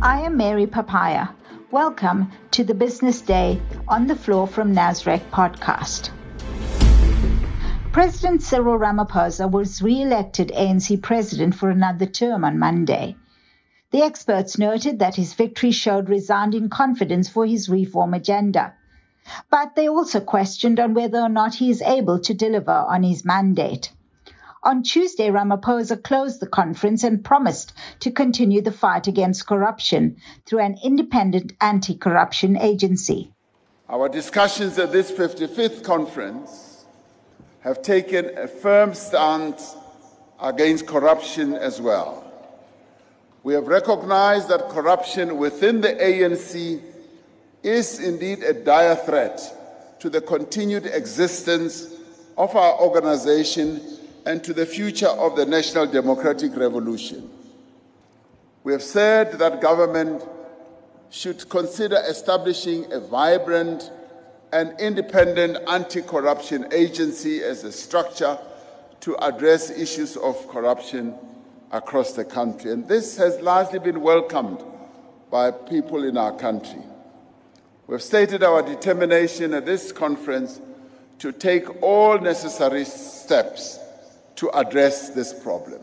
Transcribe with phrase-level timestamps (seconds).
[0.00, 1.30] I am Mary Papayya.
[1.72, 6.10] Welcome to the Business Day on the Floor from Nasrec podcast.
[7.90, 13.16] President Cyril Ramaphosa was re-elected ANC president for another term on Monday.
[13.90, 18.74] The experts noted that his victory showed resounding confidence for his reform agenda.
[19.50, 23.24] But they also questioned on whether or not he is able to deliver on his
[23.24, 23.90] mandate.
[24.62, 30.16] On Tuesday, Ramaphosa closed the conference and promised to continue the fight against corruption
[30.46, 33.32] through an independent anti-corruption agency.
[33.88, 36.84] Our discussions at this 55th conference
[37.60, 39.76] have taken a firm stance
[40.40, 42.24] against corruption as well.
[43.44, 46.82] We have recognized that corruption within the ANC
[47.62, 49.40] is indeed a dire threat
[50.00, 51.94] to the continued existence
[52.36, 57.30] of our organization and to the future of the National Democratic Revolution.
[58.64, 60.22] We have said that government
[61.10, 63.90] should consider establishing a vibrant
[64.52, 68.38] and independent anti corruption agency as a structure
[69.00, 71.14] to address issues of corruption
[71.70, 72.72] across the country.
[72.72, 74.62] And this has largely been welcomed
[75.30, 76.82] by people in our country.
[77.86, 80.60] We've stated our determination at this conference
[81.20, 83.78] to take all necessary steps
[84.38, 85.80] to address this problem.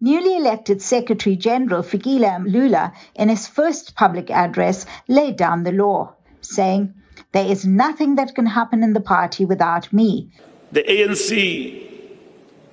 [0.00, 6.14] Newly elected Secretary General Fikile Mbalula, in his first public address, laid down the law,
[6.40, 6.94] saying,
[7.32, 10.30] There is nothing that can happen in the party without me.
[10.72, 11.86] The ANC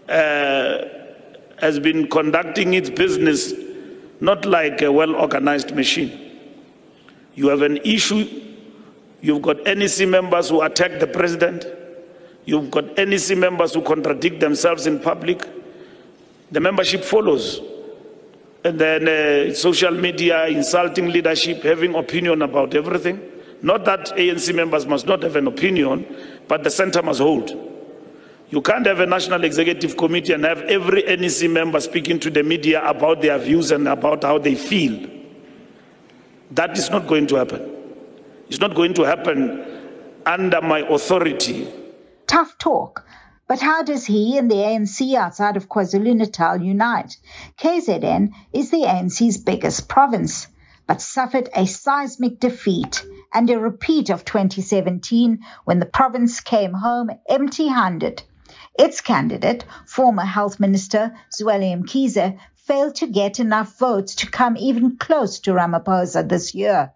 [0.07, 0.85] uh,
[1.59, 3.53] has been conducting its business
[4.19, 6.11] not like a well organized machine.
[7.35, 8.27] You have an issue,
[9.21, 11.65] you've got NEC members who attack the president,
[12.47, 15.45] You've got NEC members who contradict themselves in public.
[16.49, 17.59] The membership follows.
[18.63, 23.19] And then uh, social media, insulting leadership, having opinion about everything.
[23.61, 26.05] Not that ANC members must not have an opinion,
[26.47, 27.51] but the center must hold.
[28.49, 32.43] You can't have a national executive committee and have every NEC member speaking to the
[32.43, 35.05] media about their views and about how they feel.
[36.51, 37.73] That is not going to happen.
[38.47, 39.65] It's not going to happen
[40.25, 41.67] under my authority
[42.27, 43.07] Tough talk.
[43.47, 47.15] But how does he and the ANC outside of KwaZulu-Natal unite?
[47.57, 50.47] KZN is the ANC's biggest province,
[50.85, 57.09] but suffered a seismic defeat and a repeat of 2017 when the province came home
[57.29, 58.23] empty-handed.
[58.77, 64.97] Its candidate, former Health Minister Zweli Mkhize, failed to get enough votes to come even
[64.97, 66.91] close to Ramaphosa this year.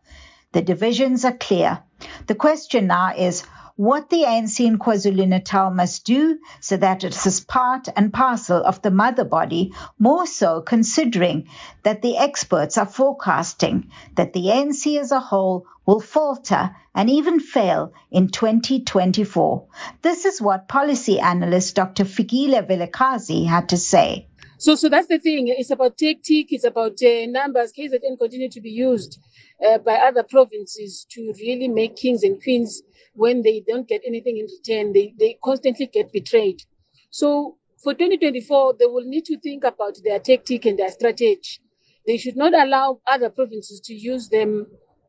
[0.52, 1.80] The divisions are clear.
[2.28, 3.46] The question now is
[3.82, 8.80] what the ANC in KwaZulu-Natal must do so that it is part and parcel of
[8.84, 11.48] the mother body, more so considering
[11.82, 17.40] that the experts are forecasting that the ANC as a whole will falter and even
[17.40, 19.66] fail in 2024.
[20.04, 22.04] This is what policy analyst Dr.
[22.04, 24.28] Fikile Vilakazi had to say.
[24.62, 25.48] So, so that's the thing.
[25.48, 26.54] It's about tactic.
[26.54, 27.74] It's about uh, numbers.
[27.74, 29.20] KZN continue to be used
[29.68, 32.84] uh, by other provinces to really make kings and queens
[33.16, 34.94] when they don't get anything in return.
[34.94, 36.62] They, they constantly get betrayed.
[37.10, 41.60] So for 2024, they will need to think about their tactic and their strategy.
[42.06, 44.68] They should not allow other provinces to use them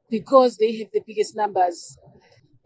[0.09, 1.99] because they have the biggest numbers.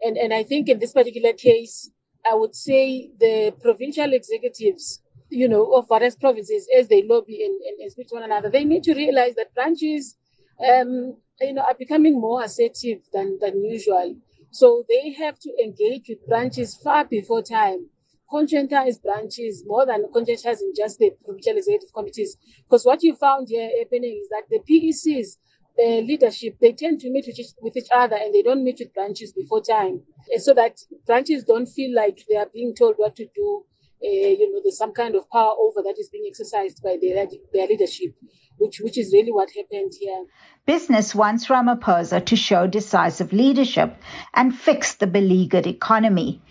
[0.01, 1.91] And, and I think in this particular case,
[2.25, 7.53] I would say the provincial executives you know, of various provinces as they lobby and,
[7.61, 10.15] and, and speak to one another, they need to realize that branches,
[10.59, 14.15] um, you know, are becoming more assertive than, than usual.
[14.51, 17.89] So they have to engage with branches far before time.
[18.31, 22.37] Conscientize branches more than conscientizing just the provincial executive committees.
[22.63, 25.37] Because what you found here happening is that the PECs,
[25.77, 28.79] the leadership, they tend to meet with each, with each other and they don't meet
[28.79, 30.01] with branches before time.
[30.37, 34.07] So that branches don't feel like they are being told what to do uh, Uh,
[34.07, 37.67] you know, there's some kind of power over that is being exercised by their, their
[37.67, 38.13] leadership,
[38.57, 40.25] which, which is really what happened here.
[40.65, 43.95] Business wants Ramaphosa to show decisive leadership
[44.33, 46.41] and fix the beleaguered economy.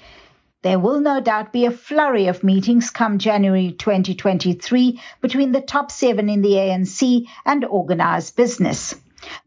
[0.63, 5.93] There will no doubt be a flurry of meetings come January 2023 between the top
[5.93, 8.97] seven in the ANC and organized business.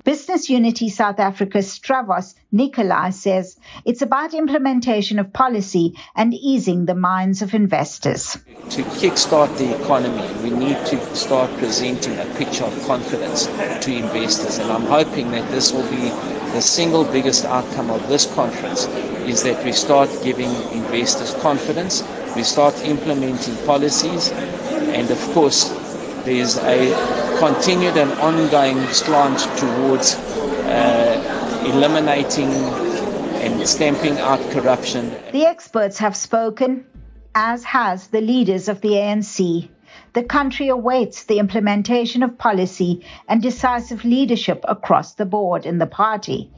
[0.03, 6.95] Business Unity South Africa's Stavros Nicolaou says it's about implementation of policy and easing the
[6.95, 8.37] minds of investors.
[8.71, 14.57] To kickstart the economy, we need to start presenting a picture of confidence to investors.
[14.57, 16.09] And I'm hoping that this will be
[16.53, 18.87] the single biggest outcome of this conference
[19.27, 22.03] is that we start giving investors confidence,
[22.35, 25.69] we start implementing policies, and of course,
[26.25, 32.51] there's a continued and ongoing slant towards uh, eliminating
[33.41, 35.09] and stamping out corruption.
[35.31, 36.85] The experts have spoken,
[37.33, 39.69] as has the leaders of the ANC.
[40.11, 45.87] The country awaits the implementation of policy and decisive leadership across the board in the
[45.87, 46.51] party.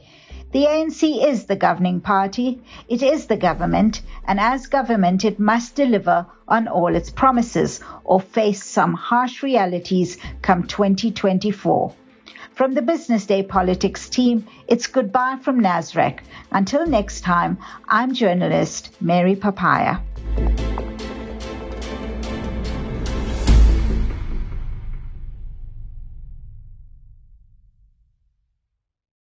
[0.52, 5.74] The ANC is the governing party, it is the government, and as government it must
[5.74, 11.94] deliver on all its promises or face some harsh realities come 2024.
[12.52, 16.18] From the Business Day Politics team, it's goodbye from Nasrec.
[16.50, 17.56] Until next time,
[17.88, 20.02] I'm journalist Mary Papayya.